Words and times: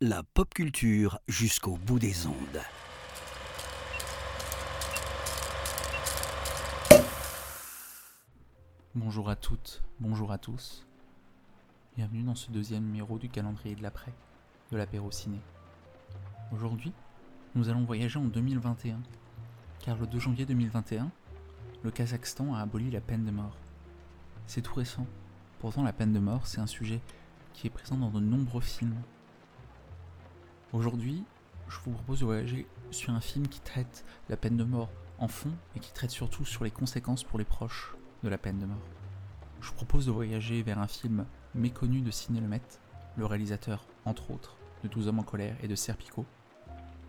La 0.00 0.24
pop 0.24 0.52
culture 0.52 1.20
jusqu'au 1.28 1.76
bout 1.76 2.00
des 2.00 2.26
ondes. 2.26 2.34
Bonjour 8.96 9.30
à 9.30 9.36
toutes, 9.36 9.84
bonjour 10.00 10.32
à 10.32 10.38
tous. 10.38 10.84
Bienvenue 11.96 12.24
dans 12.24 12.34
ce 12.34 12.50
deuxième 12.50 12.82
numéro 12.82 13.18
du 13.18 13.28
calendrier 13.28 13.76
de 13.76 13.84
l'après, 13.84 14.12
de 14.72 14.76
l'apéro 14.76 15.12
ciné. 15.12 15.38
Aujourd'hui, 16.52 16.92
nous 17.54 17.68
allons 17.68 17.84
voyager 17.84 18.18
en 18.18 18.24
2021, 18.24 19.00
car 19.78 19.96
le 19.96 20.08
2 20.08 20.18
janvier 20.18 20.44
2021, 20.44 21.08
le 21.84 21.90
Kazakhstan 21.92 22.52
a 22.52 22.62
aboli 22.62 22.90
la 22.90 23.00
peine 23.00 23.24
de 23.24 23.30
mort. 23.30 23.56
C'est 24.48 24.62
tout 24.62 24.74
récent. 24.74 25.06
Pourtant, 25.60 25.84
la 25.84 25.92
peine 25.92 26.12
de 26.12 26.18
mort, 26.18 26.48
c'est 26.48 26.58
un 26.58 26.66
sujet 26.66 27.00
qui 27.52 27.66
est 27.66 27.70
présent 27.70 27.96
dans 27.96 28.10
de 28.10 28.20
nombreux 28.20 28.60
films. 28.60 29.00
Aujourd'hui, 30.72 31.24
je 31.68 31.78
vous 31.84 31.92
propose 31.92 32.20
de 32.20 32.24
voyager 32.24 32.66
sur 32.90 33.12
un 33.12 33.20
film 33.20 33.48
qui 33.48 33.60
traite 33.60 34.04
la 34.28 34.36
peine 34.36 34.56
de 34.56 34.64
mort 34.64 34.90
en 35.18 35.28
fond 35.28 35.52
et 35.76 35.80
qui 35.80 35.92
traite 35.92 36.10
surtout 36.10 36.44
sur 36.44 36.64
les 36.64 36.70
conséquences 36.70 37.24
pour 37.24 37.38
les 37.38 37.44
proches 37.44 37.94
de 38.22 38.28
la 38.28 38.38
peine 38.38 38.58
de 38.58 38.66
mort. 38.66 38.88
Je 39.60 39.68
vous 39.68 39.74
propose 39.74 40.06
de 40.06 40.10
voyager 40.10 40.62
vers 40.62 40.78
un 40.78 40.88
film 40.88 41.24
méconnu 41.54 42.00
de 42.00 42.10
Ciné 42.10 42.40
le 43.16 43.26
réalisateur, 43.26 43.86
entre 44.04 44.30
autres, 44.30 44.56
de 44.82 44.88
12 44.88 45.08
hommes 45.08 45.20
en 45.20 45.24
colère 45.24 45.56
et 45.62 45.68
de 45.68 45.74
Serpico. 45.74 46.24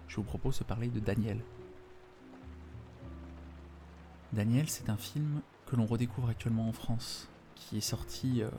Je 0.08 0.18
vous 0.18 0.24
propose 0.24 0.60
de 0.60 0.64
parler 0.64 0.90
de 0.90 1.00
Daniel. 1.00 1.40
Daniel, 4.34 4.70
c'est 4.70 4.90
un 4.90 4.98
film 4.98 5.42
que 5.66 5.76
l'on 5.76 5.86
redécouvre 5.86 6.30
actuellement 6.30 6.68
en 6.68 6.74
France, 6.74 7.30
qui 7.56 7.78
est 7.78 7.82
sorti 7.82 8.42
euh, 8.42 8.50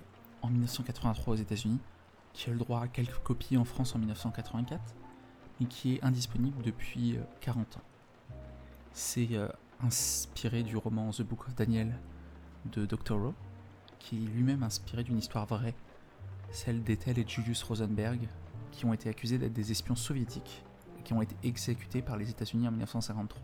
en 0.45 0.51
1983 0.51 1.35
aux 1.35 1.37
États-Unis, 1.37 1.81
qui 2.33 2.51
a 2.51 2.53
le 2.53 2.59
droit 2.59 2.83
à 2.83 2.89
quelques 2.89 3.23
copies 3.23 3.57
en 3.57 3.65
France 3.65 3.95
en 3.95 3.99
1984, 3.99 4.83
et 5.61 5.65
qui 5.67 5.95
est 5.95 6.05
indisponible 6.05 6.63
depuis 6.63 7.17
40 7.41 7.67
euh, 7.67 7.79
ans. 7.79 7.83
C'est 8.93 9.29
euh, 9.33 9.49
inspiré 9.83 10.63
du 10.63 10.77
roman 10.77 11.11
The 11.11 11.23
Book 11.23 11.49
of 11.49 11.55
Daniel 11.55 11.99
de 12.73 12.87
Dr. 12.87 13.17
Rowe, 13.17 13.35
qui 13.99 14.17
est 14.17 14.29
lui-même 14.29 14.63
inspiré 14.63 15.03
d'une 15.03 15.19
histoire 15.19 15.47
vraie, 15.47 15.75
celle 16.51 16.83
d'Ethel 16.83 17.19
et 17.19 17.27
Julius 17.27 17.63
Rosenberg, 17.63 18.29
qui 18.73 18.85
ont 18.85 18.93
été 18.93 19.09
accusés 19.09 19.39
d'être 19.39 19.53
des 19.53 19.71
espions 19.71 19.97
soviétiques 19.97 20.63
et 20.99 21.03
qui 21.03 21.13
ont 21.13 21.23
été 21.23 21.37
exécutés 21.43 22.03
par 22.03 22.17
les 22.17 22.29
États-Unis 22.29 22.69
en 22.69 22.73
1953. 22.73 23.41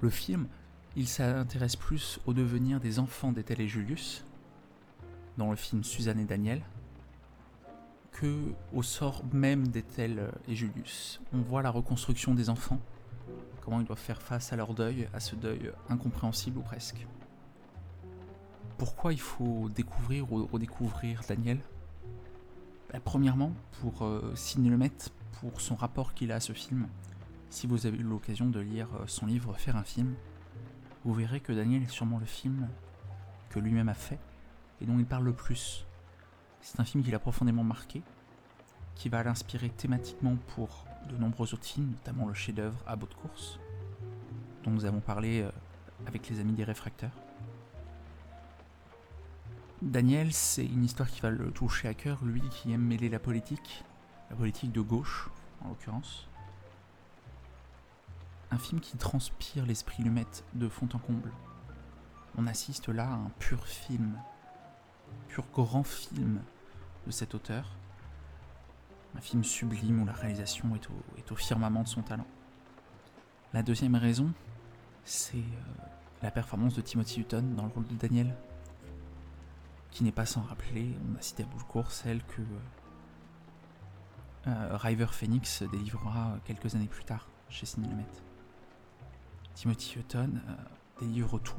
Le 0.00 0.10
film, 0.10 0.46
il 0.94 1.08
s'intéresse 1.08 1.76
plus 1.76 2.20
au 2.26 2.32
devenir 2.32 2.80
des 2.80 2.98
enfants 2.98 3.32
d'Ethel 3.32 3.60
et 3.60 3.68
Julius, 3.68 4.24
dans 5.38 5.50
le 5.50 5.56
film 5.56 5.84
Suzanne 5.84 6.18
et 6.18 6.24
Daniel, 6.24 6.62
que 8.12 8.52
au 8.74 8.82
sort 8.82 9.22
même 9.32 9.68
d'Ethel 9.68 10.32
et 10.48 10.54
Julius. 10.54 11.20
On 11.32 11.38
voit 11.38 11.62
la 11.62 11.70
reconstruction 11.70 12.34
des 12.34 12.50
enfants, 12.50 12.80
comment 13.62 13.80
ils 13.80 13.86
doivent 13.86 13.98
faire 13.98 14.20
face 14.20 14.52
à 14.52 14.56
leur 14.56 14.74
deuil, 14.74 15.08
à 15.14 15.20
ce 15.20 15.36
deuil 15.36 15.70
incompréhensible 15.88 16.58
ou 16.58 16.62
presque. 16.62 17.06
Pourquoi 18.76 19.12
il 19.12 19.20
faut 19.20 19.68
découvrir 19.68 20.32
ou 20.32 20.46
redécouvrir 20.46 21.22
Daniel? 21.28 21.58
Bah, 22.92 23.00
Premièrement, 23.04 23.52
pour 23.80 24.04
euh, 24.04 24.34
le 24.56 24.76
mettre 24.76 25.10
pour 25.40 25.60
son 25.60 25.76
rapport 25.76 26.14
qu'il 26.14 26.32
a 26.32 26.36
à 26.36 26.40
ce 26.40 26.52
film. 26.52 26.88
Si 27.50 27.66
vous 27.66 27.86
avez 27.86 27.96
eu 27.96 28.02
l'occasion 28.02 28.46
de 28.46 28.60
lire 28.60 28.88
euh, 28.94 29.04
son 29.06 29.26
livre 29.26 29.54
Faire 29.56 29.76
un 29.76 29.84
film, 29.84 30.14
vous 31.04 31.14
verrez 31.14 31.40
que 31.40 31.52
Daniel 31.52 31.82
est 31.82 31.90
sûrement 31.90 32.18
le 32.18 32.26
film 32.26 32.68
que 33.50 33.58
lui-même 33.58 33.88
a 33.88 33.94
fait 33.94 34.18
et 34.80 34.86
dont 34.86 34.98
il 34.98 35.06
parle 35.06 35.24
le 35.24 35.32
plus. 35.32 35.86
C'est 36.60 36.80
un 36.80 36.84
film 36.84 37.02
qui 37.04 37.10
l'a 37.10 37.18
profondément 37.18 37.64
marqué, 37.64 38.02
qui 38.94 39.08
va 39.08 39.22
l'inspirer 39.22 39.70
thématiquement 39.70 40.36
pour 40.54 40.86
de 41.08 41.16
nombreux 41.16 41.54
autres 41.54 41.64
films, 41.64 41.90
notamment 41.92 42.26
le 42.26 42.34
chef-d'œuvre 42.34 42.78
À 42.86 42.96
bout 42.96 43.06
de 43.06 43.14
course, 43.14 43.58
dont 44.64 44.70
nous 44.70 44.84
avons 44.84 45.00
parlé 45.00 45.42
euh, 45.42 45.50
avec 46.06 46.28
les 46.28 46.40
amis 46.40 46.52
des 46.52 46.64
réfracteurs. 46.64 47.12
Daniel, 49.80 50.32
c'est 50.32 50.66
une 50.66 50.84
histoire 50.84 51.08
qui 51.08 51.20
va 51.20 51.30
le 51.30 51.52
toucher 51.52 51.86
à 51.86 51.94
cœur, 51.94 52.24
lui 52.24 52.42
qui 52.50 52.72
aime 52.72 52.82
mêler 52.82 53.08
la 53.08 53.20
politique, 53.20 53.84
la 54.28 54.36
politique 54.36 54.72
de 54.72 54.80
gauche 54.80 55.30
en 55.64 55.68
l'occurrence. 55.68 56.28
Un 58.50 58.58
film 58.58 58.80
qui 58.80 58.96
transpire 58.96 59.66
l'esprit 59.66 60.02
Lumet 60.02 60.26
de 60.54 60.68
fond 60.68 60.88
en 60.94 60.98
comble. 60.98 61.30
On 62.36 62.46
assiste 62.46 62.88
là 62.88 63.04
à 63.04 63.14
un 63.14 63.30
pur 63.38 63.66
film, 63.66 64.18
pur 65.28 65.46
grand 65.52 65.84
film 65.84 66.40
de 67.06 67.10
cet 67.10 67.34
auteur. 67.34 67.76
Un 69.16 69.20
film 69.20 69.44
sublime 69.44 70.02
où 70.02 70.06
la 70.06 70.12
réalisation 70.12 70.74
est 70.74 71.32
au, 71.32 71.36
firmament 71.36 71.82
de 71.82 71.88
son 71.88 72.02
talent. 72.02 72.26
La 73.52 73.62
deuxième 73.62 73.94
raison, 73.94 74.32
c'est 75.04 75.38
euh, 75.38 75.82
la 76.22 76.30
performance 76.30 76.74
de 76.74 76.82
Timothy 76.82 77.20
Hutton 77.20 77.42
dans 77.56 77.64
le 77.64 77.70
rôle 77.70 77.86
de 77.86 77.94
Daniel, 77.94 78.34
qui 79.90 80.04
n'est 80.04 80.12
pas 80.12 80.26
sans 80.26 80.42
rappeler, 80.42 80.94
on 81.10 81.18
a 81.18 81.22
cité 81.22 81.44
à 81.44 81.46
bout 81.46 81.58
de 81.58 81.62
cours, 81.64 81.90
celle 81.90 82.22
que 82.24 82.42
euh, 84.46 84.76
River 84.76 85.06
Phoenix 85.10 85.62
délivrera 85.62 86.38
quelques 86.44 86.74
années 86.74 86.86
plus 86.86 87.04
tard 87.04 87.28
chez 87.48 87.66
Cinélumet. 87.66 88.06
Timothy 89.54 89.98
Hutton 89.98 90.30
euh, 90.36 90.54
délivre 91.00 91.38
tout 91.38 91.56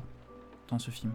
dans 0.69 0.79
ce 0.79 0.91
film. 0.91 1.13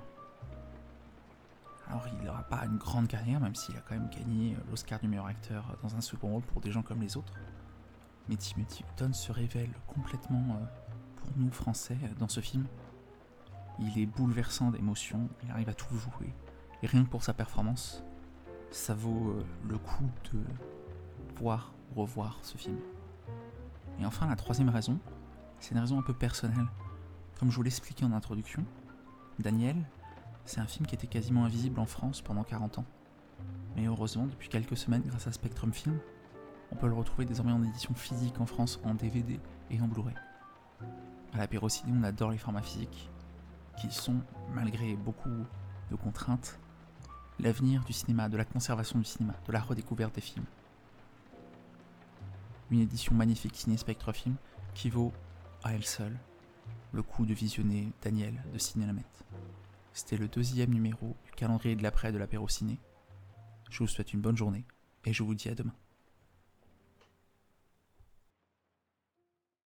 Il 2.12 2.26
n'aura 2.26 2.42
pas 2.42 2.64
une 2.64 2.76
grande 2.76 3.08
carrière, 3.08 3.40
même 3.40 3.54
s'il 3.54 3.76
a 3.76 3.80
quand 3.80 3.94
même 3.94 4.08
gagné 4.08 4.56
l'Oscar 4.70 4.98
du 5.00 5.08
meilleur 5.08 5.26
acteur 5.26 5.76
dans 5.82 5.94
un 5.96 6.00
second 6.00 6.28
rôle 6.28 6.42
pour 6.42 6.60
des 6.60 6.70
gens 6.70 6.82
comme 6.82 7.00
les 7.00 7.16
autres. 7.16 7.32
Mais 8.28 8.36
Timothy 8.36 8.84
Hutton 8.84 9.12
se 9.12 9.32
révèle 9.32 9.70
complètement 9.86 10.56
euh, 10.56 10.64
pour 11.16 11.30
nous 11.36 11.50
Français 11.50 11.98
dans 12.18 12.28
ce 12.28 12.40
film. 12.40 12.66
Il 13.78 13.98
est 13.98 14.06
bouleversant 14.06 14.70
d'émotions, 14.70 15.28
il 15.42 15.50
arrive 15.50 15.68
à 15.68 15.74
tout 15.74 15.94
jouer. 15.96 16.32
Et 16.82 16.86
rien 16.86 17.04
que 17.04 17.10
pour 17.10 17.22
sa 17.22 17.34
performance, 17.34 18.02
ça 18.70 18.94
vaut 18.94 19.30
euh, 19.30 19.44
le 19.68 19.78
coup 19.78 20.10
de 20.32 20.40
voir 21.38 21.72
ou 21.94 22.02
revoir 22.02 22.38
ce 22.42 22.56
film. 22.56 22.78
Et 24.00 24.06
enfin, 24.06 24.26
la 24.26 24.36
troisième 24.36 24.68
raison, 24.68 24.98
c'est 25.60 25.72
une 25.72 25.80
raison 25.80 25.98
un 25.98 26.02
peu 26.02 26.14
personnelle. 26.14 26.66
Comme 27.38 27.50
je 27.50 27.56
vous 27.56 27.62
l'expliquais 27.62 28.04
en 28.04 28.12
introduction, 28.12 28.64
Daniel, 29.38 29.76
c'est 30.44 30.60
un 30.60 30.66
film 30.66 30.86
qui 30.86 30.94
était 30.94 31.06
quasiment 31.06 31.44
invisible 31.44 31.80
en 31.80 31.86
France 31.86 32.20
pendant 32.20 32.44
40 32.44 32.78
ans. 32.78 32.84
Mais 33.76 33.86
heureusement, 33.86 34.26
depuis 34.26 34.48
quelques 34.48 34.76
semaines, 34.76 35.02
grâce 35.06 35.26
à 35.26 35.32
Spectrum 35.32 35.72
Film, 35.72 35.98
on 36.70 36.76
peut 36.76 36.86
le 36.86 36.94
retrouver 36.94 37.24
désormais 37.24 37.52
en 37.52 37.62
édition 37.62 37.94
physique 37.94 38.40
en 38.40 38.46
France, 38.46 38.80
en 38.84 38.94
DVD 38.94 39.40
et 39.70 39.80
en 39.80 39.88
Blu-ray. 39.88 40.14
À 41.32 41.38
la 41.38 41.48
Pérociné, 41.48 41.92
on 41.94 42.02
adore 42.02 42.30
les 42.30 42.38
formats 42.38 42.62
physiques, 42.62 43.10
qui 43.80 43.90
sont, 43.90 44.20
malgré 44.54 44.94
beaucoup 44.94 45.44
de 45.90 45.96
contraintes, 45.96 46.58
l'avenir 47.40 47.84
du 47.84 47.92
cinéma, 47.92 48.28
de 48.28 48.36
la 48.36 48.44
conservation 48.44 48.98
du 48.98 49.04
cinéma, 49.04 49.34
de 49.46 49.52
la 49.52 49.60
redécouverte 49.60 50.14
des 50.14 50.20
films. 50.20 50.46
Une 52.70 52.80
édition 52.80 53.14
magnifique 53.14 53.56
signée 53.56 53.76
Spectre 53.76 54.12
Film 54.12 54.36
qui 54.74 54.90
vaut 54.90 55.12
à 55.62 55.74
elle 55.74 55.84
seule 55.84 56.16
le 56.92 57.02
coup 57.02 57.26
de 57.26 57.34
visionner 57.34 57.92
Daniel 58.02 58.42
de 58.52 58.58
Ciné 58.58 58.86
C'était 59.94 60.16
le 60.16 60.26
deuxième 60.26 60.74
numéro 60.74 61.16
du 61.24 61.30
calendrier 61.30 61.76
de 61.76 61.82
l'après 61.84 62.10
de 62.10 62.18
l'apéro 62.18 62.48
ciné. 62.48 62.80
Je 63.70 63.78
vous 63.78 63.86
souhaite 63.86 64.12
une 64.12 64.20
bonne 64.20 64.36
journée 64.36 64.66
et 65.04 65.12
je 65.12 65.22
vous 65.22 65.36
dis 65.36 65.48
à 65.48 65.54
demain. 65.54 65.74